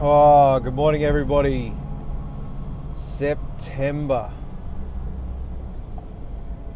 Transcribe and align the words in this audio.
Oh, 0.00 0.60
good 0.60 0.74
morning, 0.74 1.02
everybody. 1.02 1.72
September. 2.94 4.30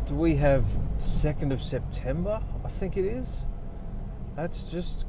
Do 0.07 0.15
we 0.17 0.35
have 0.37 0.65
2nd 0.99 1.53
of 1.53 1.63
September? 1.63 2.43
I 2.65 2.69
think 2.69 2.97
it 2.97 3.05
is. 3.05 3.45
That's 4.35 4.65
just. 4.65 5.07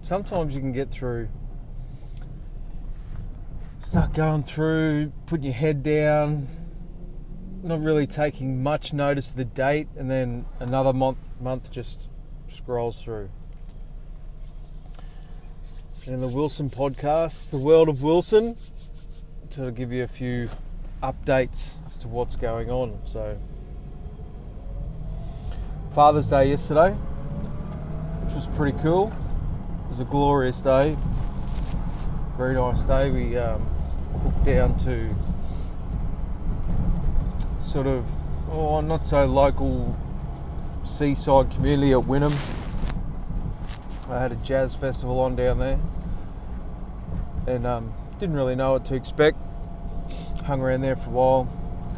Sometimes 0.00 0.56
you 0.56 0.60
can 0.60 0.72
get 0.72 0.90
through. 0.90 1.28
Start 3.78 4.12
going 4.12 4.42
through, 4.42 5.12
putting 5.26 5.44
your 5.44 5.54
head 5.54 5.84
down, 5.84 6.48
not 7.62 7.78
really 7.78 8.08
taking 8.08 8.60
much 8.60 8.92
notice 8.92 9.30
of 9.30 9.36
the 9.36 9.44
date, 9.44 9.86
and 9.96 10.10
then 10.10 10.46
another 10.58 10.92
month 10.92 11.18
month 11.40 11.70
just 11.70 12.08
scrolls 12.48 13.00
through. 13.00 13.30
In 16.04 16.18
the 16.18 16.26
Wilson 16.26 16.68
podcast, 16.68 17.50
The 17.50 17.58
World 17.58 17.88
of 17.88 18.02
Wilson, 18.02 18.56
to 19.50 19.70
give 19.70 19.92
you 19.92 20.02
a 20.02 20.08
few 20.08 20.48
updates 21.00 21.76
as 21.86 21.96
to 21.98 22.08
what's 22.08 22.34
going 22.34 22.68
on. 22.70 22.98
So, 23.04 23.38
Father's 25.94 26.26
Day 26.26 26.48
yesterday, 26.48 26.90
which 26.90 28.34
was 28.34 28.48
pretty 28.56 28.76
cool. 28.78 29.12
It 29.12 29.90
was 29.90 30.00
a 30.00 30.04
glorious 30.04 30.60
day, 30.60 30.96
very 32.36 32.54
nice 32.54 32.82
day. 32.82 33.12
We 33.12 33.36
um, 33.36 33.60
hooked 34.24 34.44
down 34.44 34.76
to 34.80 35.08
sort 37.64 37.86
of, 37.86 38.04
oh, 38.50 38.80
not 38.80 39.06
so 39.06 39.24
local 39.24 39.96
seaside 40.84 41.48
community 41.52 41.92
at 41.92 42.00
Wynnum. 42.00 42.61
I 44.12 44.18
had 44.18 44.30
a 44.30 44.36
jazz 44.36 44.76
festival 44.76 45.20
on 45.20 45.36
down 45.36 45.58
there, 45.58 45.78
and 47.46 47.66
um, 47.66 47.94
didn't 48.20 48.34
really 48.34 48.54
know 48.54 48.72
what 48.72 48.84
to 48.86 48.94
expect. 48.94 49.38
Hung 50.44 50.60
around 50.60 50.82
there 50.82 50.96
for 50.96 51.08
a 51.08 51.12
while, 51.14 51.48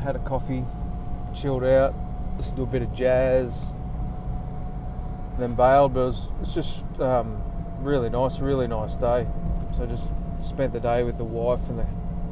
had 0.01 0.15
a 0.15 0.21
coffee, 0.21 0.65
chilled 1.35 1.65
out, 1.65 1.93
listened 2.37 2.59
to 2.59 2.63
a 2.63 2.67
bit 2.67 2.83
of 2.83 2.95
jazz, 2.95 3.67
then 5.39 5.55
bailed. 5.55 5.95
But 5.95 6.01
it 6.01 6.05
was, 6.05 6.25
it 6.27 6.41
was 6.41 6.55
just 6.55 7.01
um, 7.01 7.43
really 7.81 8.11
nice, 8.11 8.39
really 8.39 8.69
nice 8.69 8.95
day. 8.95 9.27
So 9.77 9.85
just 9.85 10.13
spent 10.41 10.73
the 10.73 10.79
day 10.79 11.03
with 11.03 11.19
the 11.19 11.25
wife 11.25 11.69
and 11.69 11.81
the 11.81 11.87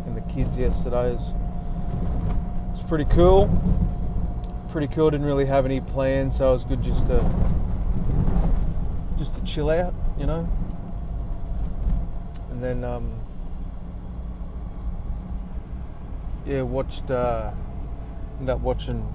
and 0.07 0.17
the 0.17 0.33
kids 0.33 0.57
yesterday. 0.57 1.09
It 1.09 1.13
was, 1.15 1.33
it's 2.73 2.83
pretty 2.85 3.07
cool. 3.07 3.51
Pretty 4.71 4.87
cool. 4.87 5.11
Didn't 5.11 5.27
really 5.27 5.47
have 5.47 5.65
any 5.65 5.81
plans, 5.81 6.37
so 6.37 6.51
it 6.51 6.53
was 6.53 6.65
good 6.65 6.85
just 6.85 7.09
to 7.09 7.52
just 9.23 9.37
to 9.37 9.45
chill 9.45 9.71
out, 9.71 9.95
you 10.19 10.27
know. 10.27 10.49
And 12.51 12.63
then, 12.63 12.83
um, 12.83 13.13
yeah, 16.45 16.63
watched. 16.63 17.11
Uh, 17.11 17.53
ended 18.41 18.57
up 18.57 18.61
watching 18.61 19.07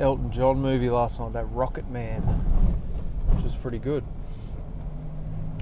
Elton 0.00 0.32
John 0.32 0.62
movie 0.62 0.88
last 0.88 1.20
night, 1.20 1.34
that 1.34 1.44
Rocket 1.50 1.90
Man, 1.90 2.22
which 2.22 3.44
was 3.44 3.54
pretty 3.54 3.78
good. 3.78 4.02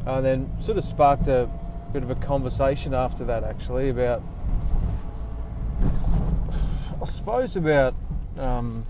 And 0.06 0.24
then 0.24 0.62
sort 0.62 0.78
of 0.78 0.84
sparked 0.84 1.26
a 1.26 1.50
bit 1.92 2.04
of 2.04 2.10
a 2.10 2.14
conversation 2.14 2.94
after 2.94 3.24
that, 3.24 3.42
actually, 3.42 3.88
about 3.88 4.22
I 7.02 7.06
suppose 7.06 7.56
about 7.56 7.94
um, 8.38 8.86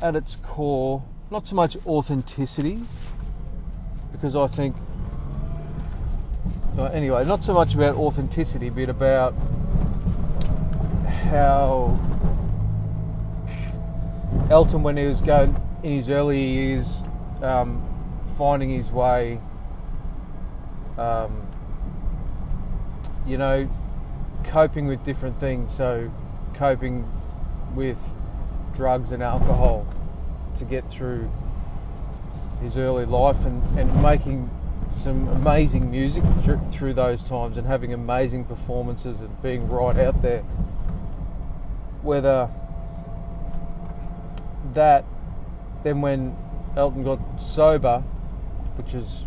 at 0.00 0.16
its 0.16 0.36
core, 0.36 1.02
not 1.30 1.46
so 1.46 1.54
much 1.54 1.76
authenticity, 1.86 2.80
because 4.24 4.36
I 4.36 4.46
think, 4.46 4.74
uh, 6.78 6.84
anyway, 6.84 7.26
not 7.26 7.44
so 7.44 7.52
much 7.52 7.74
about 7.74 7.96
authenticity, 7.96 8.70
but 8.70 8.88
about 8.88 9.34
how 11.30 11.98
Elton, 14.48 14.82
when 14.82 14.96
he 14.96 15.04
was 15.04 15.20
going 15.20 15.54
in 15.82 15.92
his 15.92 16.08
early 16.08 16.42
years, 16.42 17.02
um, 17.42 17.84
finding 18.38 18.70
his 18.70 18.90
way, 18.90 19.40
um, 20.96 21.46
you 23.26 23.36
know, 23.36 23.68
coping 24.44 24.86
with 24.86 25.04
different 25.04 25.38
things. 25.38 25.70
So, 25.70 26.10
coping 26.54 27.06
with 27.74 27.98
drugs 28.74 29.12
and 29.12 29.22
alcohol 29.22 29.86
to 30.56 30.64
get 30.64 30.82
through 30.84 31.30
his 32.64 32.78
early 32.78 33.04
life 33.04 33.44
and, 33.44 33.62
and 33.78 34.02
making 34.02 34.50
some 34.90 35.28
amazing 35.28 35.90
music 35.90 36.24
through 36.70 36.94
those 36.94 37.22
times 37.22 37.58
and 37.58 37.66
having 37.66 37.92
amazing 37.92 38.44
performances 38.44 39.20
and 39.20 39.42
being 39.42 39.68
right 39.68 39.98
out 39.98 40.22
there. 40.22 40.40
Whether 42.00 42.48
that, 44.72 45.04
then 45.82 46.00
when 46.00 46.34
Elton 46.74 47.04
got 47.04 47.18
sober, 47.38 48.00
which 48.76 48.94
is 48.94 49.24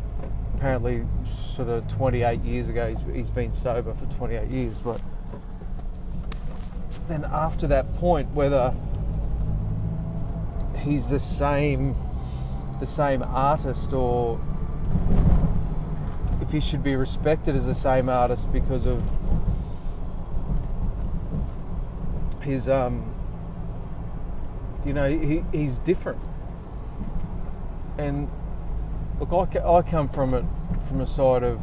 apparently 0.55 1.05
sort 1.27 1.69
of 1.69 1.87
28 1.89 2.39
years 2.41 2.69
ago, 2.69 2.89
he's, 2.89 3.05
he's 3.13 3.29
been 3.29 3.53
sober 3.53 3.93
for 3.93 4.05
28 4.15 4.49
years, 4.49 4.81
but 4.81 4.99
then 7.07 7.23
after 7.25 7.67
that 7.67 7.95
point, 7.97 8.31
whether 8.31 8.73
he's 10.79 11.07
the 11.07 11.19
same 11.19 11.95
the 12.79 12.87
same 12.87 13.23
artist 13.23 13.93
or 13.93 14.39
if 16.41 16.51
he 16.51 16.59
should 16.59 16.83
be 16.83 16.95
respected 16.95 17.55
as 17.55 17.65
the 17.65 17.75
same 17.75 18.09
artist 18.09 18.51
because 18.51 18.85
of 18.85 19.03
his 22.41 22.69
um 22.69 23.13
you 24.85 24.93
know 24.93 25.09
he, 25.09 25.43
he's 25.51 25.77
different. 25.79 26.21
And 27.97 28.29
look 29.19 29.33
I, 29.33 29.59
I 29.59 29.81
come 29.81 30.07
from 30.07 30.33
it 30.33 30.45
from 30.87 31.01
a 31.01 31.07
side 31.07 31.43
of 31.43 31.61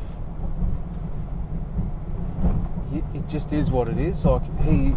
it 2.93 3.27
just 3.29 3.53
is 3.53 3.71
what 3.71 3.89
it 3.89 3.99
is. 3.99 4.25
Like 4.27 4.43
he 4.63 4.95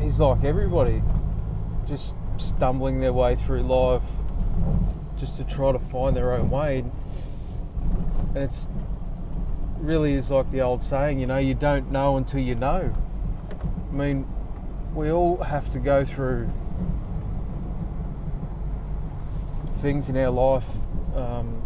he's 0.00 0.18
like 0.18 0.44
everybody 0.44 1.02
just 1.86 2.14
stumbling 2.38 3.00
their 3.00 3.12
way 3.12 3.36
through 3.36 3.62
life 3.62 4.04
just 5.20 5.36
to 5.36 5.44
try 5.44 5.70
to 5.70 5.78
find 5.78 6.16
their 6.16 6.32
own 6.32 6.50
way. 6.50 6.84
And 8.34 8.38
it's 8.38 8.68
really 9.78 10.14
is 10.14 10.30
like 10.30 10.50
the 10.50 10.60
old 10.60 10.82
saying, 10.82 11.20
you 11.20 11.26
know, 11.26 11.38
you 11.38 11.54
don't 11.54 11.90
know 11.92 12.16
until 12.16 12.40
you 12.40 12.54
know. 12.54 12.94
I 13.88 13.92
mean, 13.92 14.26
we 14.94 15.10
all 15.10 15.36
have 15.38 15.70
to 15.70 15.78
go 15.78 16.04
through 16.04 16.50
things 19.80 20.08
in 20.08 20.16
our 20.16 20.30
life 20.30 20.68
um, 21.14 21.62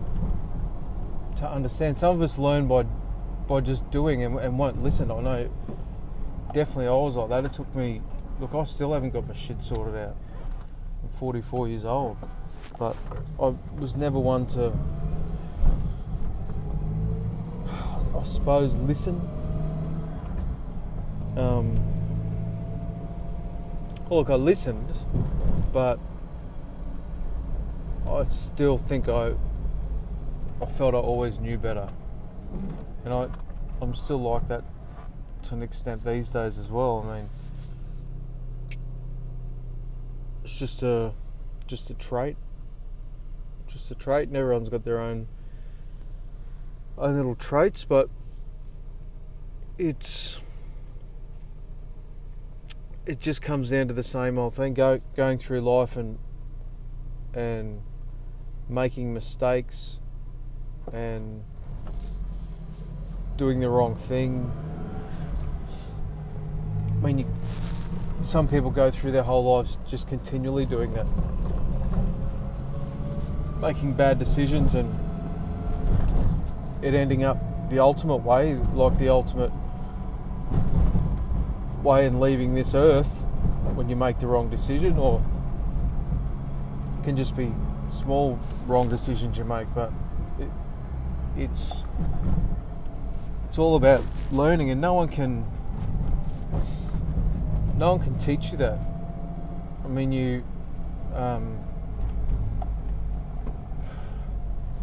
to 1.37 1.49
understand. 1.49 1.99
Some 1.99 2.17
of 2.17 2.23
us 2.23 2.39
learn 2.39 2.67
by 2.69 2.85
by 3.47 3.61
just 3.61 3.91
doing 3.91 4.23
and, 4.23 4.39
and 4.39 4.59
won't 4.59 4.83
listen. 4.83 5.11
I 5.11 5.21
know 5.21 5.51
definitely 6.55 6.87
I 6.87 6.93
was 6.93 7.17
like 7.17 7.29
that. 7.29 7.45
It 7.45 7.53
took 7.53 7.75
me. 7.75 8.01
Look, 8.41 8.55
I 8.55 8.65
still 8.65 8.93
haven't 8.93 9.11
got 9.11 9.29
my 9.29 9.35
shit 9.35 9.63
sorted 9.63 9.97
out. 9.97 10.17
44 11.19 11.69
years 11.69 11.85
old, 11.85 12.17
but 12.79 12.97
I 13.41 13.55
was 13.79 13.97
never 13.97 14.19
one 14.19 14.47
to, 14.49 14.73
I 18.17 18.23
suppose, 18.25 18.77
listen. 18.77 19.21
Um, 21.37 21.79
look, 24.11 24.31
I 24.31 24.35
listened, 24.35 24.93
but 25.73 25.99
I 28.09 28.25
still 28.25 28.79
think 28.79 29.09
I, 29.09 29.35
I 30.61 30.67
felt 30.67 30.95
I 30.95 30.99
always 30.99 31.41
knew 31.41 31.59
better, 31.59 31.89
and 33.05 33.15
I, 33.15 33.29
I'm 33.81 33.95
still 33.95 34.21
like 34.21 34.49
that 34.49 34.65
to 35.45 35.55
an 35.55 35.63
extent 35.63 36.05
these 36.05 36.29
days 36.29 36.59
as 36.59 36.71
well. 36.71 37.07
I 37.09 37.21
mean 37.21 37.29
just 40.59 40.83
a 40.83 41.13
just 41.67 41.91
a 41.91 41.95
trait. 41.95 42.37
Just 43.67 43.91
a 43.91 43.95
trait, 43.95 44.29
and 44.29 44.37
everyone's 44.37 44.69
got 44.69 44.85
their 44.85 45.01
own 45.01 45.29
own 46.97 47.17
little 47.17 47.35
traits, 47.35 47.85
but 47.85 48.09
it's 49.79 50.39
it 53.07 53.21
just 53.21 53.43
comes 53.43 53.71
down 53.71 53.89
to 53.89 53.95
the 53.95 54.03
same 54.03 54.39
old 54.39 54.55
thing. 54.55 54.75
Go, 54.75 54.99
going 55.17 55.39
through 55.39 55.61
life 55.61 55.97
and 55.97 56.19
and 57.35 57.83
making 58.69 59.13
mistakes 59.13 60.01
and 60.93 61.43
doing 63.37 63.61
the 63.61 63.69
wrong 63.69 63.95
thing. 63.95 64.53
I 67.03 67.07
mean, 67.07 67.19
you, 67.19 67.27
some 68.25 68.49
people 68.49 68.71
go 68.71 68.91
through 68.91 69.13
their 69.13 69.23
whole 69.23 69.57
lives 69.57 69.77
just 69.89 70.09
continually 70.09 70.65
doing 70.67 70.93
that, 70.95 71.07
making 73.61 73.93
bad 73.93 74.19
decisions 74.19 74.75
and 74.75 74.93
it 76.83 76.95
ending 76.95 77.23
up 77.23 77.39
the 77.71 77.79
ultimate 77.79 78.17
way, 78.17 78.55
like 78.75 78.99
the 78.99 79.09
ultimate 79.09 79.51
way 81.83 82.07
in 82.07 82.21
leaving 82.21 82.55
this 82.55 82.75
earth 82.75 83.21
when 83.75 83.89
you 83.89 83.97
make 83.97 84.19
the 84.19 84.27
wrong 84.27 84.49
decision, 84.49 84.97
or 84.99 85.23
it 86.99 87.05
can 87.05 87.17
just 87.17 87.37
be 87.37 87.53
small 87.91 88.39
wrong 88.67 88.89
decisions 88.89 89.39
you 89.39 89.45
make, 89.45 89.67
but 89.75 89.93
it, 90.39 90.49
it's 91.37 91.83
it's 93.49 93.59
all 93.59 93.77
about 93.77 94.03
learning, 94.33 94.71
and 94.71 94.81
no 94.81 94.95
one 94.95 95.09
can 95.09 95.47
no 97.77 97.95
one 97.95 98.05
can 98.05 98.19
teach 98.19 98.51
you 98.51 98.59
that. 98.59 98.79
I 99.85 99.89
mean, 99.89 100.13
you 100.13 100.45
um, 101.15 101.59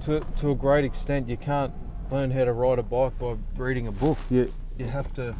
to 0.02 0.20
to 0.38 0.52
a 0.52 0.56
great 0.56 0.86
extent, 0.86 1.28
you 1.28 1.38
can't 1.38 1.74
learn 2.12 2.32
how 2.32 2.46
to 2.46 2.54
ride 2.54 2.80
a 2.80 2.84
bike 2.84 3.18
by 3.20 3.38
reading 3.56 3.88
a 3.88 3.92
book. 3.92 4.18
You 4.30 4.50
you 4.78 4.86
have 4.86 5.14
to 5.14 5.36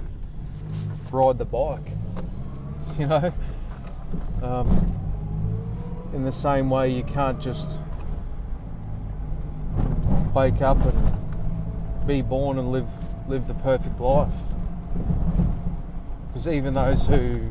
ride 1.12 1.38
the 1.38 1.46
bike. 1.46 1.88
You 3.00 3.08
know. 3.08 3.34
Um, 4.44 4.68
in 6.14 6.26
the 6.26 6.32
same 6.32 6.70
way, 6.70 6.90
you 6.90 7.04
can't 7.04 7.42
just 7.42 7.80
wake 10.36 10.62
up 10.62 10.78
and 10.84 12.06
be 12.08 12.22
born 12.22 12.58
and 12.58 12.72
live 12.72 12.90
live 13.30 13.48
the 13.48 13.54
perfect 13.54 14.00
life. 14.00 14.34
Because 16.32 16.48
even 16.48 16.76
those 16.76 17.08
who 17.08 17.50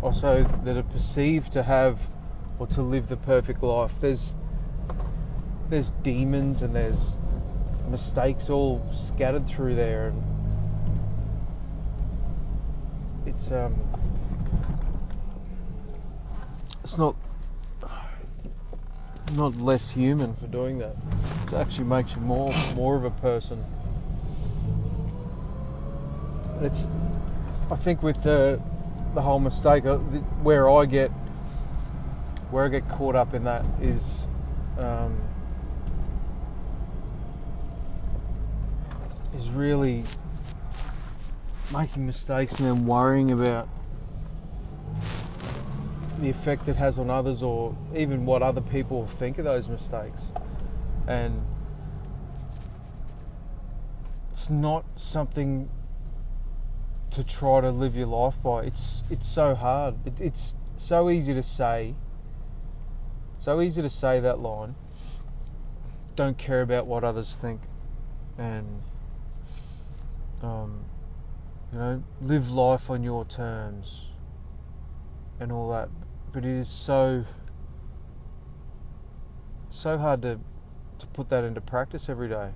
also 0.00 0.44
that 0.62 0.76
are 0.76 0.84
perceived 0.84 1.52
to 1.54 1.64
have 1.64 2.06
or 2.60 2.68
to 2.68 2.82
live 2.82 3.08
the 3.08 3.16
perfect 3.16 3.64
life, 3.64 4.00
there's 4.00 4.32
there's 5.70 5.90
demons 6.02 6.62
and 6.62 6.72
there's 6.72 7.16
mistakes 7.88 8.48
all 8.48 8.86
scattered 8.92 9.48
through 9.48 9.74
there 9.74 10.08
and 10.08 10.22
it's 13.26 13.50
um 13.50 13.74
it's 16.84 16.96
not 16.96 17.16
not 19.36 19.56
less 19.56 19.90
human 19.90 20.34
for 20.36 20.46
doing 20.46 20.78
that. 20.78 20.94
It 21.48 21.54
actually 21.54 21.86
makes 21.86 22.14
you 22.14 22.20
more 22.20 22.52
more 22.76 22.96
of 22.96 23.04
a 23.04 23.10
person. 23.10 23.64
It's 26.60 26.86
I 27.70 27.76
think 27.76 28.02
with 28.02 28.22
the 28.22 28.60
the 29.14 29.22
whole 29.22 29.40
mistake 29.40 29.86
uh, 29.86 29.96
where 30.42 30.68
I 30.68 30.84
get 30.84 31.10
where 32.50 32.66
I 32.66 32.68
get 32.68 32.88
caught 32.88 33.14
up 33.14 33.32
in 33.32 33.44
that 33.44 33.64
is 33.80 34.26
um, 34.78 35.16
is 39.34 39.50
really 39.50 40.04
making 41.72 42.04
mistakes 42.06 42.60
and 42.60 42.68
then 42.68 42.86
worrying 42.86 43.30
about 43.30 43.68
the 46.20 46.28
effect 46.28 46.68
it 46.68 46.76
has 46.76 46.98
on 46.98 47.10
others 47.10 47.42
or 47.42 47.76
even 47.94 48.26
what 48.26 48.42
other 48.42 48.60
people 48.60 49.06
think 49.06 49.38
of 49.38 49.44
those 49.44 49.68
mistakes. 49.68 50.32
And 51.06 51.44
it's 54.30 54.50
not 54.50 54.84
something 54.96 55.68
to 57.14 57.24
try 57.24 57.60
to 57.60 57.70
live 57.70 57.96
your 57.96 58.06
life 58.06 58.42
by. 58.42 58.64
It's 58.64 59.02
it's 59.10 59.28
so 59.28 59.54
hard. 59.54 59.94
It, 60.06 60.20
it's 60.20 60.54
so 60.76 61.10
easy 61.10 61.34
to 61.34 61.42
say. 61.42 61.94
So 63.38 63.60
easy 63.60 63.82
to 63.82 63.90
say 63.90 64.20
that 64.20 64.38
line. 64.38 64.74
Don't 66.16 66.38
care 66.38 66.62
about 66.62 66.86
what 66.86 67.04
others 67.04 67.34
think, 67.34 67.62
and 68.38 68.82
um, 70.42 70.84
you 71.72 71.78
know, 71.78 72.04
live 72.20 72.50
life 72.50 72.88
on 72.88 73.02
your 73.02 73.24
terms, 73.24 74.10
and 75.40 75.50
all 75.50 75.70
that 75.70 75.88
but 76.34 76.44
it 76.44 76.50
is 76.50 76.68
so 76.68 77.24
so 79.70 79.96
hard 79.96 80.20
to 80.20 80.40
to 80.98 81.06
put 81.06 81.28
that 81.28 81.44
into 81.44 81.60
practice 81.60 82.08
every 82.08 82.28
day, 82.28 82.50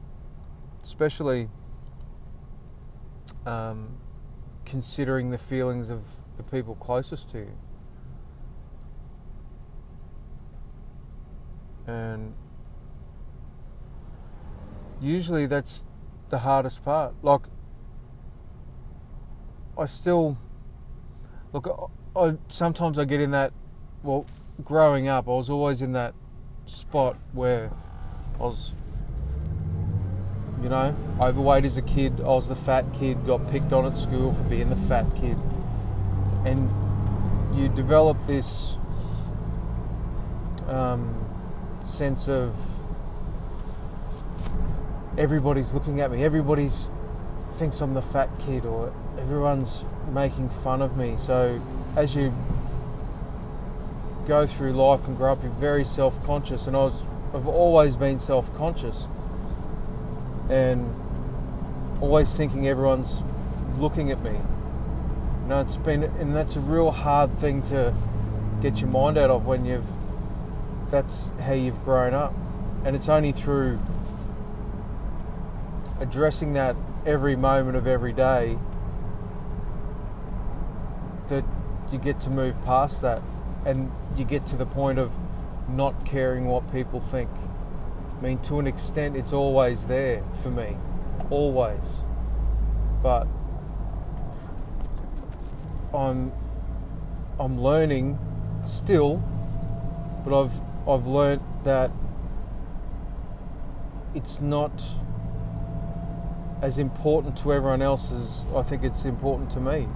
especially 0.82 1.49
um, 3.46 3.96
considering 4.69 5.31
the 5.31 5.38
feelings 5.38 5.91
of 5.91 6.03
the 6.37 6.43
people 6.43 6.75
closest 6.75 7.31
to 7.31 7.38
you. 7.38 7.59
And 11.87 12.35
usually 15.00 15.47
that's 15.47 15.85
the 16.29 16.38
hardest 16.38 16.85
part. 16.85 17.15
Like, 17.23 17.43
I 19.79 19.87
still 19.87 20.37
look. 21.53 21.91
I 22.15 22.37
sometimes 22.49 22.99
I 22.99 23.05
get 23.05 23.20
in 23.20 23.31
that 23.31 23.53
well, 24.03 24.26
growing 24.65 25.09
up, 25.09 25.29
I 25.29 25.32
was 25.32 25.50
always 25.50 25.82
in 25.82 25.93
that 25.93 26.15
spot 26.67 27.17
where 27.32 27.70
I 28.38 28.43
was, 28.43 28.73
you 30.62 30.69
know, 30.69 30.94
overweight 31.20 31.64
as 31.64 31.76
a 31.76 31.82
kid. 31.82 32.20
I 32.20 32.25
was 32.25 32.49
the 32.49 32.56
fat 32.56 32.84
kid, 32.94 33.26
got 33.26 33.49
picked 33.50 33.72
on 33.72 33.87
at 33.87 33.96
school 33.96 34.32
for 34.32 34.43
being 34.44 34.70
the 34.70 34.76
fat 34.76 35.06
kid. 35.20 35.38
And 36.44 36.69
you 37.58 37.69
develop 37.69 38.16
this 38.26 38.76
um, 40.66 41.25
sense 41.84 42.28
of 42.28 42.55
everybody's 45.16 45.75
looking 45.75 46.00
at 46.00 46.10
me, 46.10 46.25
everybody's 46.25 46.90
thinks 47.58 47.81
I'm 47.81 47.93
the 47.93 48.02
fat 48.02 48.31
kid, 48.38 48.64
or 48.64 48.93
everyone's 49.19 49.84
making 50.12 50.49
fun 50.49 50.81
of 50.81 50.96
me. 50.96 51.16
So 51.19 51.60
as 51.96 52.14
you 52.14 52.32
go 54.28 54.46
through 54.46 54.75
life 54.75 55.08
and 55.08 55.16
grow 55.16 55.32
up, 55.32 55.43
you're 55.43 55.50
very 55.52 55.84
self-conscious, 55.84 56.69
and 56.69 56.76
I 56.76 56.81
was, 56.81 57.02
I've 57.34 57.49
always 57.49 57.96
been 57.96 58.20
self-conscious, 58.20 59.08
and 60.48 60.88
always 62.00 62.34
thinking 62.36 62.68
everyone's 62.68 63.22
looking 63.78 64.10
at 64.10 64.20
me. 64.22 64.32
You 64.32 65.48
know, 65.48 65.60
it's 65.60 65.76
been, 65.76 66.04
and 66.04 66.34
that's 66.34 66.56
a 66.56 66.60
real 66.60 66.90
hard 66.90 67.38
thing 67.38 67.62
to 67.64 67.94
get 68.60 68.80
your 68.80 68.90
mind 68.90 69.18
out 69.18 69.30
of 69.30 69.46
when 69.46 69.64
you've, 69.64 69.86
that's 70.90 71.30
how 71.40 71.52
you've 71.52 71.82
grown 71.84 72.14
up, 72.14 72.34
and 72.84 72.96
it's 72.96 73.08
only 73.08 73.32
through 73.32 73.80
addressing 76.00 76.52
that 76.52 76.76
every 77.05 77.34
moment 77.36 77.76
of 77.76 77.86
every 77.86 78.12
day 78.12 78.58
that 81.28 81.44
you 81.93 81.98
get 81.98 82.20
to 82.20 82.31
move 82.31 82.55
past 82.64 83.02
that 83.02 83.22
and 83.67 83.90
you 84.17 84.24
get 84.24 84.46
to 84.46 84.56
the 84.56 84.67
point 84.67 84.98
of 84.98 85.10
not 85.69 85.94
caring 86.05 86.46
what 86.46 86.70
people 86.72 87.00
think. 87.00 87.28
I 88.19 88.20
mean, 88.20 88.39
to 88.43 88.58
an 88.58 88.67
extent, 88.67 89.17
it's 89.17 89.32
always 89.32 89.87
there 89.87 90.22
for 90.43 90.51
me, 90.51 90.77
always. 91.31 92.01
But 93.03 93.29
I'm 95.94 96.32
I'm 97.39 97.60
learning 97.60 98.19
still, 98.67 99.22
but 100.25 100.39
I've 100.39 100.60
I've 100.89 101.06
learned 101.06 101.43
that 101.63 101.91
it's 104.15 104.41
not 104.41 104.72
as 106.60 106.81
important 106.81 107.39
to 107.39 107.53
everyone 107.53 107.82
else 107.82 108.10
as 108.10 108.43
I 108.55 108.63
think 108.63 108.82
it's 108.82 109.05
important 109.05 109.51
to 109.53 109.60
me. 109.60 109.87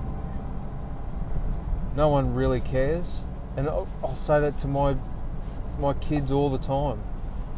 No 1.97 2.09
one 2.09 2.35
really 2.35 2.61
cares 2.61 3.23
and 3.57 3.69
I'll, 3.69 3.89
I'll 4.03 4.15
say 4.15 4.41
that 4.41 4.59
to 4.61 4.69
my 4.69 4.97
my 5.79 5.93
kids 5.95 6.31
all 6.31 6.51
the 6.51 6.59
time 6.59 7.03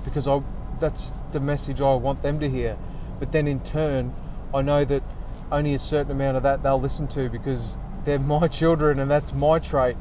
because 0.04 0.26
I 0.26 0.40
that's 0.81 1.11
the 1.33 1.40
message 1.40 1.81
I 1.81 1.95
want 1.95 2.23
them 2.23 2.38
to 2.40 2.49
hear. 2.49 2.76
But 3.19 3.33
then 3.33 3.47
in 3.47 3.61
turn, 3.61 4.12
I 4.52 4.62
know 4.62 4.85
that 4.85 5.02
only 5.50 5.75
a 5.75 5.78
certain 5.78 6.12
amount 6.12 6.37
of 6.37 6.43
that 6.43 6.62
they'll 6.62 6.81
listen 6.81 7.09
to 7.09 7.28
because 7.28 7.76
they're 8.04 8.19
my 8.37 8.49
children 8.49 8.99
and 8.99 9.11
that's 9.11 9.33
my 9.33 9.59
trait. 9.59 9.97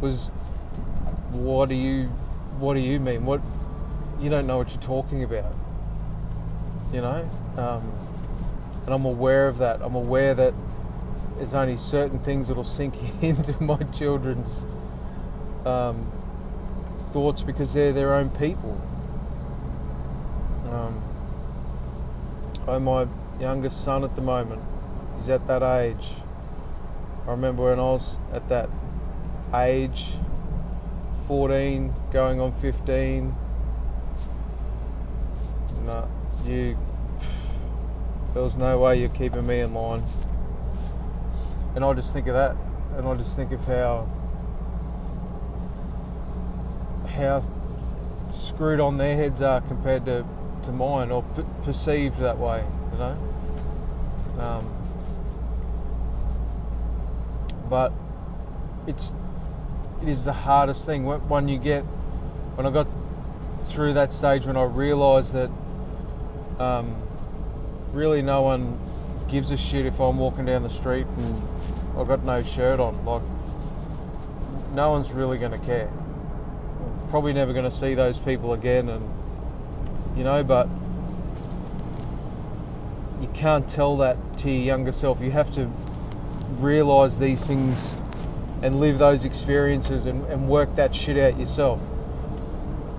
Was 0.00 0.28
what 1.32 1.68
do 1.68 1.74
you 1.74 2.06
what 2.58 2.74
do 2.74 2.80
you 2.80 2.98
mean? 2.98 3.24
What 3.24 3.40
you 4.20 4.28
don't 4.30 4.46
know 4.46 4.58
what 4.58 4.70
you're 4.70 4.82
talking 4.82 5.22
about. 5.22 5.54
You 6.92 7.02
know, 7.02 7.28
um, 7.56 7.92
and 8.84 8.94
I'm 8.94 9.04
aware 9.04 9.46
of 9.46 9.58
that. 9.58 9.80
I'm 9.80 9.94
aware 9.94 10.34
that 10.34 10.52
there's 11.36 11.54
only 11.54 11.76
certain 11.76 12.18
things 12.18 12.48
that'll 12.48 12.64
sink 12.64 12.94
into 13.22 13.60
my 13.62 13.78
children's 13.94 14.66
um, 15.64 16.10
thoughts 17.12 17.42
because 17.42 17.72
they're 17.72 17.92
their 17.92 18.14
own 18.14 18.30
people. 18.30 18.80
Um, 20.70 21.02
oh, 22.68 22.78
my 22.78 23.06
youngest 23.40 23.82
son 23.82 24.04
at 24.04 24.14
the 24.14 24.22
moment, 24.22 24.62
he's 25.16 25.28
at 25.28 25.46
that 25.48 25.62
age. 25.62 26.12
I 27.26 27.32
remember 27.32 27.64
when 27.64 27.78
I 27.78 27.82
was 27.82 28.16
at 28.32 28.48
that 28.48 28.68
age, 29.54 30.12
14, 31.26 31.92
going 32.12 32.40
on 32.40 32.52
15. 32.52 33.34
No, 35.84 36.08
you 36.44 36.76
There 38.32 38.42
was 38.42 38.56
no 38.56 38.78
way 38.78 39.00
you're 39.00 39.08
keeping 39.08 39.46
me 39.46 39.58
in 39.58 39.74
line. 39.74 40.02
And 41.74 41.84
I 41.84 41.92
just 41.94 42.12
think 42.12 42.26
of 42.28 42.34
that, 42.34 42.56
and 42.96 43.08
I 43.08 43.14
just 43.16 43.34
think 43.34 43.52
of 43.52 43.64
how 43.64 44.08
how 47.16 47.44
screwed 48.32 48.80
on 48.80 48.96
their 48.96 49.16
heads 49.16 49.42
are 49.42 49.60
compared 49.60 50.04
to, 50.06 50.24
to 50.64 50.72
mine, 50.72 51.10
or 51.10 51.22
p- 51.22 51.42
perceived 51.62 52.18
that 52.18 52.38
way, 52.38 52.64
you 52.92 52.98
know. 52.98 53.16
Um, 54.38 54.74
but 57.68 57.92
it's 58.86 59.14
it 60.02 60.08
is 60.08 60.24
the 60.24 60.32
hardest 60.32 60.86
thing 60.86 61.04
when 61.04 61.48
you 61.48 61.58
get 61.58 61.82
when 61.82 62.66
I 62.66 62.70
got 62.70 62.88
through 63.68 63.94
that 63.94 64.12
stage 64.12 64.46
when 64.46 64.56
I 64.56 64.64
realised 64.64 65.32
that 65.32 65.50
um, 66.58 66.94
really 67.92 68.22
no 68.22 68.42
one 68.42 68.78
gives 69.28 69.50
a 69.52 69.56
shit 69.56 69.86
if 69.86 70.00
I'm 70.00 70.18
walking 70.18 70.44
down 70.44 70.62
the 70.62 70.68
street 70.68 71.06
and 71.06 71.44
I've 71.96 72.08
got 72.08 72.24
no 72.24 72.42
shirt 72.42 72.80
on. 72.80 73.04
Like, 73.04 73.22
no 74.74 74.90
one's 74.90 75.12
really 75.12 75.38
going 75.38 75.52
to 75.52 75.66
care. 75.66 75.90
Probably 77.10 77.32
never 77.32 77.52
going 77.52 77.64
to 77.64 77.70
see 77.70 77.94
those 77.94 78.18
people 78.18 78.52
again, 78.52 78.88
and 78.88 79.08
you 80.16 80.24
know, 80.24 80.42
but 80.42 80.68
you 83.20 83.28
can't 83.34 83.68
tell 83.68 83.96
that 83.98 84.16
to 84.38 84.50
your 84.50 84.64
younger 84.64 84.92
self. 84.92 85.20
You 85.20 85.30
have 85.30 85.50
to 85.52 85.70
realise 86.58 87.16
these 87.16 87.46
things 87.46 87.94
and 88.62 88.78
live 88.80 88.98
those 88.98 89.24
experiences 89.24 90.06
and, 90.06 90.24
and 90.26 90.48
work 90.48 90.74
that 90.74 90.94
shit 90.94 91.16
out 91.16 91.38
yourself. 91.38 91.80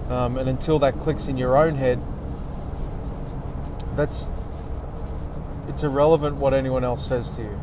Um, 0.10 0.38
and 0.38 0.50
until 0.50 0.80
that 0.80 0.96
clicks 1.00 1.28
in 1.28 1.38
your 1.38 1.56
own 1.56 1.76
head, 1.76 2.00
that's 3.94 4.30
it's 5.68 5.84
irrelevant 5.84 6.36
what 6.36 6.54
anyone 6.54 6.84
else 6.84 7.08
says 7.08 7.30
to 7.32 7.42
you. 7.42 7.60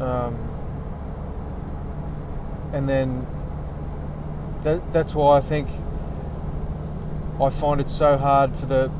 Um, 0.00 0.38
and 2.72 2.88
then 2.88 3.26
that, 4.62 4.92
that's 4.92 5.14
why 5.14 5.38
I 5.38 5.40
think 5.40 5.68
I 7.42 7.48
find 7.48 7.80
it 7.80 7.90
so 7.90 8.18
hard 8.18 8.54
for 8.54 8.66
the 8.66 8.90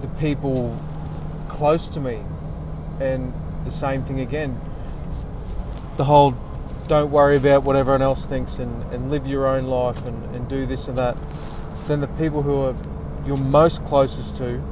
the 0.00 0.08
people 0.20 0.76
close 1.48 1.88
to 1.88 2.00
me, 2.00 2.22
and 3.00 3.32
the 3.64 3.70
same 3.70 4.02
thing 4.02 4.20
again. 4.20 4.58
The 5.96 6.04
whole 6.04 6.32
don't 6.88 7.10
worry 7.10 7.36
about 7.36 7.64
what 7.64 7.76
everyone 7.76 8.02
else 8.02 8.24
thinks 8.24 8.58
and, 8.58 8.82
and 8.94 9.10
live 9.10 9.26
your 9.26 9.46
own 9.46 9.64
life 9.64 10.06
and, 10.06 10.34
and 10.34 10.48
do 10.48 10.66
this 10.66 10.88
and 10.88 10.96
that. 10.98 11.14
Then 11.86 12.00
the 12.00 12.06
people 12.18 12.42
who 12.42 12.62
are 12.62 12.74
you're 13.26 13.36
most 13.36 13.84
closest 13.84 14.36
to, 14.38 14.62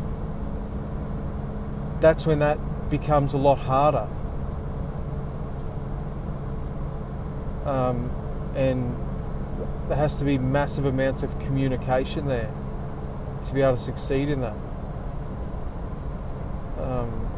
that's 2.01 2.27
when 2.27 2.41
that 2.41 2.59
becomes 2.91 3.35
a 3.35 3.39
lot 3.39 3.59
harder. 3.59 4.09
Um, 7.65 8.11
and 8.55 8.97
there 9.89 9.97
has 9.97 10.19
to 10.19 10.25
be 10.25 10.39
massive 10.39 10.85
amounts 10.85 11.23
of 11.23 11.39
communication 11.39 12.27
there 12.27 12.51
to 13.49 13.55
be 13.55 13.63
able 13.63 13.77
to 13.77 13.83
succeed 13.83 14.29
in 14.29 14.41
that. 14.41 14.55
Um, 16.79 17.31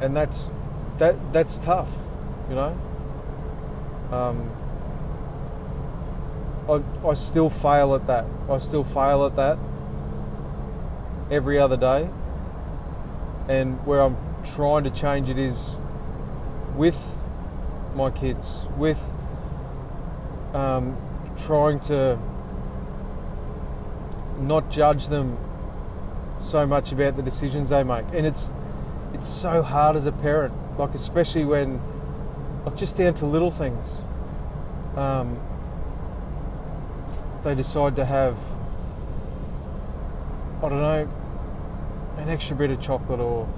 and 0.00 0.16
that's 0.16 0.48
that 0.98 1.32
that's 1.32 1.58
tough, 1.58 1.90
you 2.48 2.54
know. 2.54 2.78
Um, 4.12 4.50
I, 6.68 7.08
I 7.08 7.14
still 7.14 7.50
fail 7.50 7.94
at 7.94 8.06
that. 8.06 8.24
I 8.48 8.58
still 8.58 8.84
fail 8.84 9.24
at 9.26 9.36
that 9.36 9.58
every 11.30 11.58
other 11.58 11.76
day. 11.76 12.08
And 13.48 13.84
where 13.86 14.00
I'm 14.00 14.16
trying 14.44 14.84
to 14.84 14.90
change 14.90 15.28
it 15.28 15.38
is 15.38 15.76
with 16.74 16.98
my 17.94 18.10
kids, 18.10 18.64
with 18.76 19.00
um, 20.52 20.96
trying 21.36 21.80
to 21.80 22.18
not 24.38 24.70
judge 24.70 25.08
them 25.08 25.38
so 26.40 26.66
much 26.66 26.92
about 26.92 27.16
the 27.16 27.22
decisions 27.22 27.70
they 27.70 27.82
make. 27.82 28.06
And 28.12 28.26
it's 28.26 28.50
it's 29.12 29.28
so 29.28 29.62
hard 29.62 29.96
as 29.96 30.06
a 30.06 30.12
parent, 30.12 30.52
like 30.78 30.94
especially 30.94 31.44
when 31.44 31.80
like 32.64 32.76
just 32.76 32.96
down 32.96 33.14
to 33.14 33.26
little 33.26 33.50
things. 33.50 34.00
Um, 34.96 35.38
they 37.42 37.54
decide 37.54 37.94
to 37.96 38.04
have, 38.04 38.36
I 40.62 40.68
don't 40.68 40.78
know, 40.78 41.08
an 42.18 42.28
extra 42.28 42.56
bit 42.56 42.70
of 42.70 42.80
chocolate 42.80 43.20
or 43.20 43.48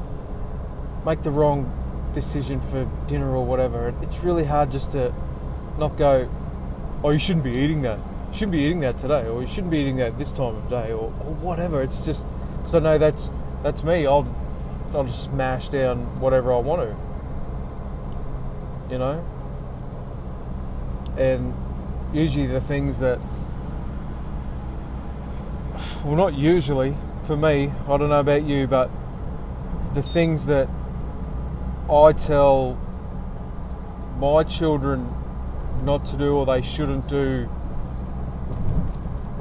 make 1.07 1.23
the 1.23 1.31
wrong 1.31 1.73
decision 2.15 2.61
for 2.61 2.89
dinner 3.07 3.35
or 3.35 3.47
whatever. 3.47 3.95
It's 4.03 4.23
really 4.23 4.45
hard 4.45 4.71
just 4.71 4.93
to 4.93 5.15
not 5.79 5.97
go, 5.97 6.29
oh, 7.05 7.11
you 7.11 7.19
shouldn't 7.19 7.45
be 7.45 7.53
eating 7.53 7.83
that. 7.83 7.99
You 8.29 8.35
shouldn't 8.35 8.53
be 8.53 8.63
eating 8.63 8.81
that 8.81 8.99
today, 8.99 9.27
or 9.27 9.41
you 9.43 9.49
shouldn't 9.49 9.71
be 9.71 9.79
eating 9.79 9.97
that 9.97 10.19
this 10.19 10.33
time 10.33 10.57
of 10.57 10.69
day, 10.69 10.93
or, 10.93 11.13
or 11.25 11.35
whatever. 11.35 11.83
It's 11.83 12.05
just 12.05 12.25
so 12.65 12.79
no, 12.79 12.99
that's 12.99 13.31
that's 13.63 13.85
me. 13.85 14.07
I'll 14.07 14.27
I'll 14.95 15.05
just 15.05 15.25
smash 15.25 15.69
down 15.69 16.21
whatever 16.21 16.53
I 16.53 16.59
want 16.59 16.83
to. 16.83 16.97
You 18.93 18.99
know, 18.99 19.25
and 21.17 21.55
usually 22.13 22.47
the 22.47 22.61
things 22.61 22.99
that 23.01 23.19
well, 26.05 26.17
not 26.17 26.35
usually 26.35 26.95
for 27.25 27.37
me. 27.37 27.71
I 27.87 27.97
don't 27.97 28.09
know 28.09 28.21
about 28.21 28.45
you, 28.45 28.67
but 28.67 28.91
the 29.95 30.03
things 30.03 30.47
that 30.47 30.69
I 31.91 32.13
tell 32.13 32.79
my 34.19 34.43
children 34.43 35.15
not 35.85 36.05
to 36.07 36.17
do 36.17 36.35
or 36.35 36.47
they 36.47 36.63
shouldn't 36.63 37.09
do, 37.09 37.49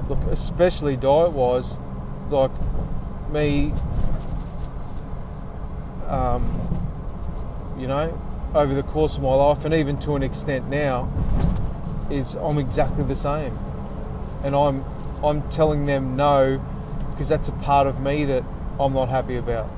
look, 0.09 0.19
especially 0.31 0.95
diet 0.95 1.31
wise, 1.31 1.77
like 2.29 2.51
me, 3.31 3.71
um, 6.07 6.45
you 7.77 7.87
know, 7.87 8.19
over 8.53 8.73
the 8.73 8.83
course 8.83 9.17
of 9.17 9.23
my 9.23 9.33
life, 9.33 9.65
and 9.65 9.73
even 9.73 9.97
to 9.99 10.15
an 10.15 10.23
extent 10.23 10.67
now, 10.69 11.09
is 12.09 12.35
I'm 12.35 12.57
exactly 12.57 13.03
the 13.03 13.15
same. 13.15 13.55
And 14.43 14.55
I'm 14.55 14.83
I'm 15.23 15.47
telling 15.49 15.85
them 15.85 16.15
no 16.15 16.63
because 17.11 17.29
that's 17.29 17.49
a 17.49 17.53
part 17.53 17.87
of 17.87 17.99
me 17.99 18.25
that 18.25 18.43
I'm 18.79 18.93
not 18.93 19.09
happy 19.09 19.35
about. 19.35 19.69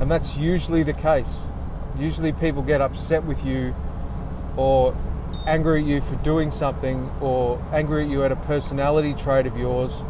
And 0.00 0.10
that's 0.10 0.36
usually 0.36 0.82
the 0.82 0.92
case. 0.92 1.46
Usually 1.98 2.32
people 2.32 2.62
get 2.62 2.80
upset 2.80 3.24
with 3.24 3.44
you 3.44 3.74
or 4.56 4.94
angry 5.46 5.82
at 5.82 5.86
you 5.86 6.00
for 6.00 6.16
doing 6.16 6.50
something 6.50 7.10
or 7.20 7.62
angry 7.72 8.04
at 8.04 8.10
you 8.10 8.24
at 8.24 8.32
a 8.32 8.36
personality 8.36 9.12
trait 9.12 9.46
of 9.46 9.56
yours 9.56 10.02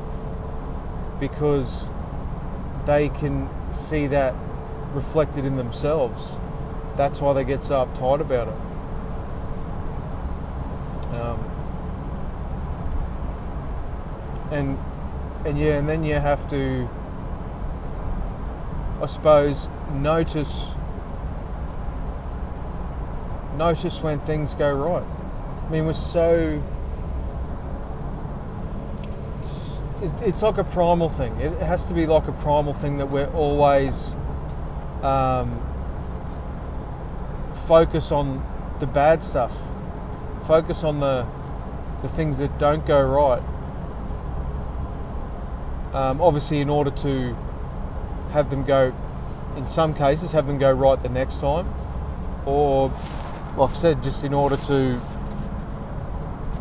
because 1.18 1.88
they 2.86 3.08
can 3.08 3.48
see 3.72 4.06
that 4.06 4.34
reflected 4.92 5.44
in 5.44 5.56
themselves. 5.56 6.36
That's 6.96 7.20
why 7.20 7.32
they 7.32 7.44
get 7.44 7.64
so 7.64 7.84
uptight 7.86 8.20
about 8.20 8.48
it. 8.48 8.54
Um, 11.14 11.50
and 14.50 14.78
and 15.44 15.58
yeah, 15.58 15.78
and 15.78 15.88
then 15.88 16.04
you 16.04 16.14
have 16.14 16.48
to, 16.50 16.88
I 19.02 19.06
suppose, 19.06 19.68
notice 19.92 20.74
notice 23.56 24.00
when 24.02 24.20
things 24.20 24.54
go 24.54 24.72
right. 24.72 25.23
I 25.66 25.70
mean, 25.70 25.86
we're 25.86 25.94
so. 25.94 26.62
It's, 30.20 30.42
like 30.42 30.58
a 30.58 30.64
primal 30.64 31.08
thing. 31.08 31.34
It 31.40 31.58
has 31.62 31.86
to 31.86 31.94
be 31.94 32.04
like 32.04 32.28
a 32.28 32.32
primal 32.32 32.74
thing 32.74 32.98
that 32.98 33.06
we're 33.06 33.30
always 33.32 34.14
um, 35.02 35.58
focus 37.66 38.12
on 38.12 38.44
the 38.80 38.86
bad 38.86 39.24
stuff, 39.24 39.56
focus 40.46 40.84
on 40.84 41.00
the 41.00 41.26
the 42.02 42.08
things 42.08 42.36
that 42.36 42.58
don't 42.58 42.86
go 42.86 43.00
right, 43.00 43.42
um, 45.94 46.20
obviously, 46.20 46.60
in 46.60 46.68
order 46.68 46.90
to 46.90 47.34
have 48.32 48.50
them 48.50 48.64
go, 48.64 48.92
in 49.56 49.68
some 49.68 49.94
cases, 49.94 50.32
have 50.32 50.48
them 50.48 50.58
go 50.58 50.72
right 50.72 51.00
the 51.00 51.08
next 51.08 51.40
time, 51.40 51.72
or, 52.44 52.88
like 53.56 53.70
I 53.70 53.74
said, 53.74 54.02
just 54.02 54.24
in 54.24 54.34
order 54.34 54.56
to 54.56 55.00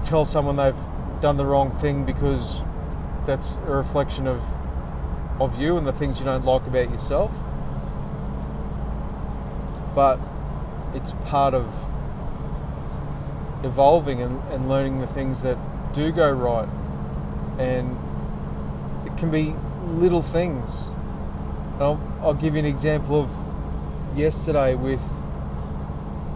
tell 0.05 0.25
someone 0.25 0.55
they've 0.55 0.75
done 1.21 1.37
the 1.37 1.45
wrong 1.45 1.71
thing 1.71 2.05
because 2.05 2.61
that's 3.25 3.57
a 3.67 3.71
reflection 3.71 4.27
of 4.27 4.43
of 5.39 5.59
you 5.59 5.77
and 5.77 5.87
the 5.87 5.93
things 5.93 6.19
you 6.19 6.25
don't 6.25 6.45
like 6.45 6.65
about 6.67 6.91
yourself. 6.91 7.31
But 9.95 10.19
it's 10.93 11.13
part 11.25 11.53
of 11.53 11.65
evolving 13.63 14.21
and, 14.21 14.41
and 14.51 14.69
learning 14.69 14.99
the 14.99 15.07
things 15.07 15.41
that 15.41 15.57
do 15.93 16.11
go 16.11 16.29
right 16.29 16.67
and 17.57 17.97
it 19.05 19.17
can 19.17 19.31
be 19.31 19.55
little 19.87 20.21
things. 20.21 20.89
I'll, 21.79 22.01
I'll 22.21 22.33
give 22.33 22.53
you 22.53 22.59
an 22.59 22.65
example 22.65 23.21
of 23.21 24.17
yesterday 24.17 24.75
with 24.75 25.01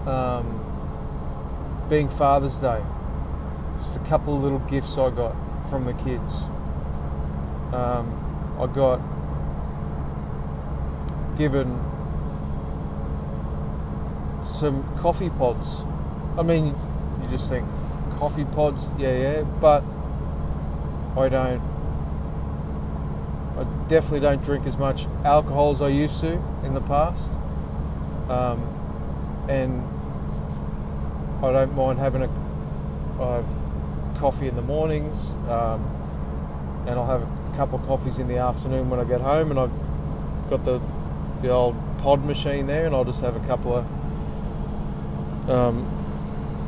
um, 0.07 1.85
being 1.89 2.09
Father's 2.09 2.57
Day. 2.57 2.81
Just 3.87 4.01
a 4.01 4.09
couple 4.09 4.37
little 4.37 4.59
gifts 4.59 4.97
I 4.97 5.09
got 5.11 5.33
from 5.69 5.85
the 5.85 5.93
kids. 5.93 6.41
Um, 7.71 8.11
I 8.59 8.67
got 8.67 8.99
given 11.37 11.79
some 14.45 14.83
coffee 14.97 15.29
pods. 15.29 15.83
I 16.37 16.43
mean, 16.43 16.65
you 16.65 17.29
just 17.29 17.47
think 17.47 17.65
coffee 18.19 18.43
pods, 18.43 18.85
yeah, 18.97 19.15
yeah, 19.17 19.41
but 19.43 19.85
I 21.15 21.29
don't. 21.29 21.61
I 23.57 23.63
definitely 23.87 24.19
don't 24.19 24.43
drink 24.43 24.65
as 24.65 24.77
much 24.77 25.07
alcohol 25.23 25.71
as 25.71 25.81
I 25.81 25.87
used 25.87 26.19
to 26.19 26.33
in 26.65 26.73
the 26.73 26.81
past, 26.81 27.31
um, 28.27 29.47
and 29.47 29.81
I 31.41 31.53
don't 31.53 31.73
mind 31.73 31.99
having 31.99 32.23
a. 32.23 32.29
I 33.23 33.35
have 33.37 33.56
coffee 34.17 34.47
in 34.47 34.55
the 34.55 34.61
mornings, 34.61 35.31
um, 35.47 35.85
and 36.87 36.97
I'll 36.97 37.05
have 37.05 37.21
a 37.21 37.55
couple 37.55 37.79
of 37.79 37.85
coffees 37.85 38.19
in 38.19 38.27
the 38.27 38.37
afternoon 38.37 38.89
when 38.89 38.99
I 38.99 39.03
get 39.03 39.21
home, 39.21 39.51
and 39.51 39.59
I've 39.59 40.49
got 40.49 40.65
the 40.65 40.81
the 41.41 41.49
old 41.49 41.75
pod 41.99 42.23
machine 42.25 42.65
there, 42.67 42.85
and 42.85 42.95
I'll 42.95 43.05
just 43.05 43.21
have 43.21 43.35
a 43.35 43.47
couple 43.47 43.75
of, 43.75 45.49
um, 45.49 45.85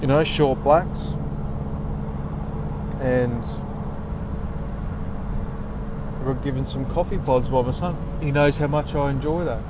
you 0.01 0.07
know, 0.07 0.23
short 0.23 0.61
blacks, 0.61 1.15
and 2.99 3.43
we're 6.23 6.35
given 6.35 6.67
some 6.67 6.85
coffee 6.85 7.17
pods 7.17 7.49
by 7.49 7.61
my 7.63 7.71
son. 7.71 7.97
He 8.21 8.31
knows 8.31 8.57
how 8.57 8.67
much 8.67 8.93
I 8.93 9.09
enjoy 9.09 9.43
that. 9.45 9.63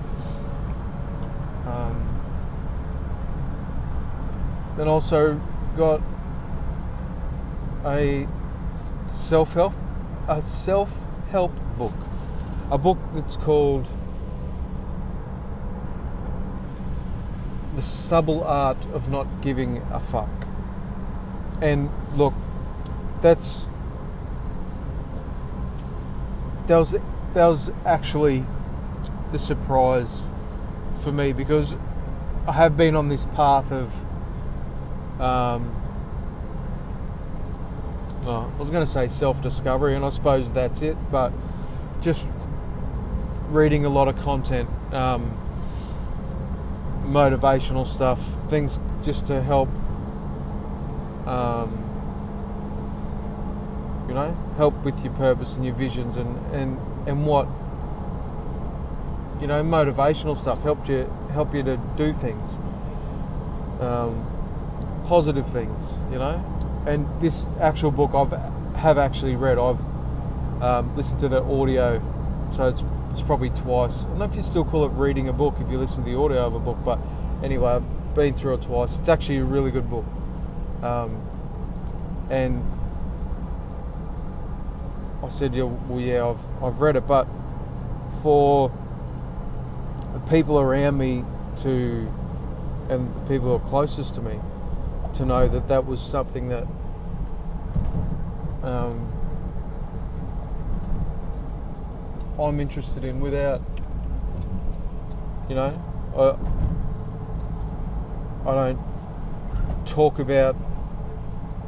Um, 1.65 2.05
then 4.77 4.87
also 4.87 5.39
got 5.77 6.01
a 7.85 8.27
self 9.07 9.53
help 9.53 9.73
a 10.27 10.41
self 10.41 11.05
help 11.31 11.51
book, 11.77 11.95
a 12.71 12.77
book 12.77 12.97
that's 13.13 13.35
called 13.35 13.87
The 17.75 17.81
Subtle 17.81 18.43
Art 18.43 18.77
of 18.93 19.09
Not 19.09 19.41
Giving 19.41 19.77
a 19.91 19.99
Fuck. 19.99 20.29
And 21.61 21.89
look, 22.15 22.33
that's 23.21 23.65
that 26.67 26.77
was 26.77 26.91
that 26.91 27.47
was 27.47 27.71
actually 27.85 28.43
the 29.31 29.39
surprise 29.39 30.21
for 31.01 31.11
me 31.11 31.33
because 31.33 31.75
I 32.47 32.53
have 32.53 32.77
been 32.77 32.95
on 32.95 33.09
this 33.09 33.25
path 33.25 33.71
of 33.71 33.93
um, 35.19 35.78
I 38.27 38.59
was 38.59 38.69
going 38.69 38.85
to 38.85 38.91
say 38.91 39.07
self-discovery, 39.07 39.95
and 39.95 40.03
I 40.03 40.09
suppose 40.09 40.51
that's 40.51 40.81
it. 40.81 40.97
But 41.11 41.31
just 42.01 42.29
reading 43.49 43.85
a 43.85 43.89
lot 43.89 44.07
of 44.07 44.17
content, 44.17 44.69
um, 44.93 45.37
motivational 47.05 47.87
stuff, 47.87 48.21
things 48.49 48.79
just 49.03 49.27
to 49.27 49.41
help, 49.41 49.69
um, 51.25 51.85
you 54.07 54.13
know, 54.13 54.35
help 54.57 54.83
with 54.83 55.03
your 55.03 55.13
purpose 55.13 55.55
and 55.55 55.65
your 55.65 55.75
visions, 55.75 56.17
and 56.17 56.53
and 56.53 56.79
and 57.07 57.25
what 57.25 57.47
you 59.41 59.47
know, 59.47 59.63
motivational 59.63 60.37
stuff 60.37 60.61
helped 60.63 60.89
you 60.89 61.09
help 61.31 61.55
you 61.55 61.63
to 61.63 61.77
do 61.95 62.11
things, 62.11 62.59
um, 63.79 64.25
positive 65.05 65.47
things, 65.47 65.93
you 66.11 66.19
know 66.19 66.43
and 66.89 67.21
this 67.21 67.47
actual 67.59 67.91
book 67.91 68.11
I've 68.13 68.31
have 68.77 68.97
actually 68.97 69.35
read. 69.35 69.57
I've 69.59 69.79
um, 70.61 70.95
listened 70.95 71.19
to 71.19 71.29
the 71.29 71.43
audio, 71.43 72.01
so 72.51 72.67
it's 72.67 72.83
it's 73.11 73.21
probably 73.21 73.51
twice. 73.51 74.03
I 74.03 74.07
don't 74.09 74.19
know 74.19 74.25
if 74.25 74.35
you 74.35 74.41
still 74.41 74.65
call 74.65 74.85
it 74.85 74.89
reading 74.89 75.27
a 75.27 75.33
book 75.33 75.55
if 75.59 75.69
you 75.69 75.77
listen 75.77 76.03
to 76.03 76.09
the 76.09 76.17
audio 76.17 76.47
of 76.47 76.55
a 76.55 76.59
book, 76.59 76.77
but 76.83 76.99
anyway, 77.43 77.73
I've 77.73 78.15
been 78.15 78.33
through 78.33 78.55
it 78.55 78.63
twice. 78.63 78.99
It's 78.99 79.09
actually 79.09 79.37
a 79.37 79.43
really 79.43 79.71
good 79.71 79.89
book, 79.89 80.05
um, 80.81 81.21
and 82.31 82.65
I 85.23 85.27
said, 85.27 85.53
yeah, 85.53 85.63
well, 85.63 85.99
yeah, 85.99 86.27
I've 86.27 86.63
I've 86.63 86.81
read 86.81 86.95
it, 86.95 87.05
but 87.05 87.27
for 88.23 88.71
the 90.13 90.19
people 90.21 90.59
around 90.59 90.97
me 90.97 91.23
to 91.57 92.11
and 92.89 93.13
the 93.13 93.19
people 93.21 93.49
who 93.49 93.53
are 93.53 93.69
closest 93.69 94.15
to 94.15 94.21
me 94.21 94.39
to 95.13 95.25
know 95.25 95.47
that 95.47 95.67
that 95.67 95.85
was 95.85 96.01
something 96.01 96.49
that 96.49 96.65
um, 98.63 99.11
I'm 102.39 102.59
interested 102.59 103.03
in 103.03 103.19
without, 103.19 103.61
you 105.49 105.55
know, 105.55 105.73
I, 106.15 106.37
I 108.49 108.53
don't 108.53 108.79
talk 109.85 110.19
about 110.19 110.55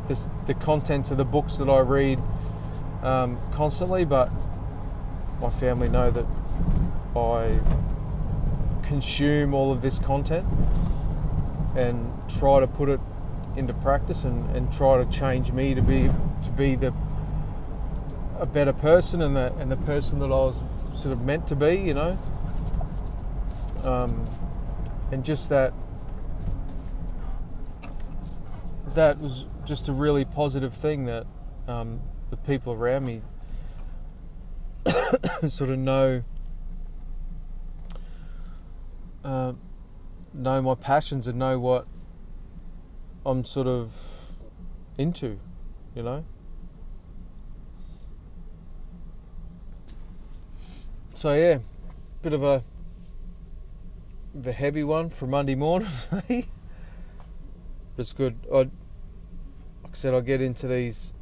this, 0.08 0.30
the 0.48 0.54
contents 0.54 1.12
of 1.12 1.18
the 1.18 1.26
books 1.26 1.58
that 1.58 1.70
I 1.70 1.80
read 1.80 2.22
um, 3.04 3.38
constantly, 3.52 4.06
but 4.06 4.32
my 5.42 5.50
family 5.50 5.90
know 5.90 6.12
that 6.12 6.26
I 7.16 7.60
consume 8.84 9.54
all 9.54 9.72
of 9.72 9.82
this 9.82 10.00
content 10.00 10.46
and 11.76 12.12
try 12.30 12.60
to 12.60 12.68
put 12.68 12.90
it 12.90 13.00
into 13.56 13.74
practice 13.74 14.24
and, 14.24 14.56
and 14.56 14.72
try 14.72 15.04
to 15.04 15.10
change 15.12 15.52
me 15.52 15.76
to 15.76 15.82
be 15.82 16.10
to 16.44 16.50
be 16.56 16.76
the 16.76 16.94
a 18.40 18.46
better 18.46 18.74
person 18.74 19.22
and 19.22 19.36
the 19.36 19.54
and 19.56 19.72
the 19.72 19.78
person 19.78 20.20
that 20.20 20.26
I 20.26 20.30
was 20.30 20.64
sort 20.96 21.14
of 21.14 21.26
meant 21.26 21.48
to 21.48 21.56
be, 21.56 21.76
you 21.76 21.94
know. 21.94 22.18
Um, 23.84 24.28
and 25.12 25.26
just 25.26 25.50
that 25.50 25.74
that 28.96 29.20
was 29.20 29.46
just 29.66 29.88
a 29.88 29.94
really 29.94 30.26
positive 30.26 30.74
thing 30.74 31.06
that 31.06 31.26
um, 31.68 32.02
the 32.30 32.38
people 32.38 32.74
around 32.74 33.06
me 33.06 33.22
sort 35.48 35.70
of 35.70 35.80
know 35.80 36.24
uh, 39.24 39.54
know 40.34 40.62
my 40.62 40.76
passions 40.76 41.28
and 41.28 41.38
know 41.38 41.60
what 41.60 41.86
I'm 43.26 43.44
sort 43.44 43.68
of 43.68 43.94
into, 44.98 45.40
you 45.96 46.04
know. 46.04 46.26
So 51.14 51.34
yeah, 51.36 51.60
bit 52.24 52.34
of 52.34 52.42
a, 52.42 52.64
a 54.44 54.52
heavy 54.52 54.84
one 54.84 55.12
for 55.12 55.28
Monday 55.28 55.54
morning, 55.54 55.90
but 56.10 56.46
it's 57.98 58.14
good. 58.14 58.40
I, 58.52 58.58
like 58.58 58.70
I 59.86 59.94
said, 59.94 60.16
I 60.16 60.22
get 60.22 60.42
into 60.42 60.68
these 60.68 61.14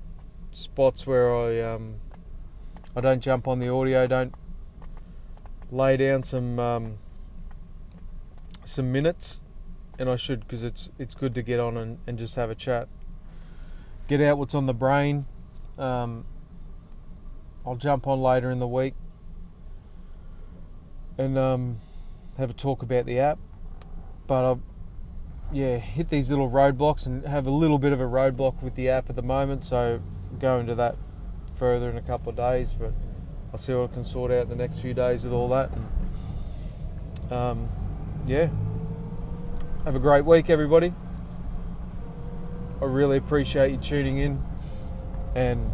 spots 0.52 1.06
where 1.06 1.36
I 1.36 1.60
um, 1.60 1.96
I 2.96 3.02
don't 3.02 3.20
jump 3.20 3.46
on 3.46 3.60
the 3.60 3.68
audio, 3.68 4.08
don't 4.08 4.34
lay 5.70 5.98
down 5.98 6.24
some 6.24 6.60
um, 6.60 6.98
some 8.64 8.94
minutes 8.94 9.42
and 10.00 10.10
I 10.10 10.16
should 10.16 10.40
because 10.40 10.64
it's 10.64 10.90
it's 10.98 11.14
good 11.14 11.36
to 11.36 11.44
get 11.44 11.60
on 11.60 11.78
and, 11.78 12.00
and 12.08 12.18
just 12.18 12.38
have 12.38 12.50
a 12.50 12.56
chat, 12.56 12.88
get 14.08 14.22
out 14.22 14.38
what's 14.38 14.56
on 14.56 14.66
the 14.66 14.74
brain. 14.74 15.26
Um, 15.78 16.26
I'll 17.66 17.76
jump 17.76 18.08
on 18.08 18.22
later 18.22 18.50
in 18.50 18.60
the 18.60 18.68
week 18.68 18.96
and 21.18 21.38
um, 21.38 21.82
have 22.38 22.50
a 22.50 22.54
talk 22.54 22.82
about 22.82 23.06
the 23.06 23.20
app, 23.20 23.38
but 24.26 24.46
I'll 24.46 24.62
yeah 25.52 25.78
hit 25.78 26.10
these 26.10 26.30
little 26.30 26.50
roadblocks 26.50 27.06
and 27.06 27.26
have 27.26 27.46
a 27.46 27.52
little 27.52 27.78
bit 27.78 27.92
of 27.92 28.00
a 28.00 28.06
roadblock 28.06 28.64
with 28.64 28.76
the 28.76 28.90
app 28.90 29.10
at 29.10 29.18
the 29.18 29.22
moment. 29.22 29.66
So 29.66 30.02
go 30.40 30.60
into 30.60 30.76
that 30.76 30.96
further 31.56 31.90
in 31.90 31.98
a 31.98 32.02
couple 32.02 32.30
of 32.30 32.38
days, 32.38 32.74
but 32.74 32.94
I'll 33.52 33.60
see 33.60 33.74
what 33.74 33.92
I 33.92 33.94
can 33.94 34.06
sort 34.06 34.32
out 34.32 34.48
the 34.48 34.56
next 34.56 34.80
few 34.80 34.94
days 34.94 35.24
with 35.24 35.34
all 35.34 35.50
that. 35.50 35.72
And, 35.74 37.34
um, 37.34 37.70
yeah, 38.26 38.50
have 39.86 39.96
a 39.96 40.00
great 40.00 40.26
week, 40.26 40.50
everybody. 40.50 40.94
I 42.82 42.86
really 42.86 43.18
appreciate 43.18 43.72
you 43.72 43.78
tuning 43.78 44.18
in, 44.18 44.44
and 45.36 45.66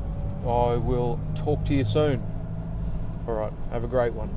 I 0.41 0.76
will 0.76 1.20
talk 1.36 1.65
to 1.65 1.74
you 1.74 1.84
soon. 1.84 2.24
All 3.28 3.34
right, 3.34 3.52
have 3.72 3.84
a 3.84 3.88
great 3.88 4.13
one. 4.13 4.30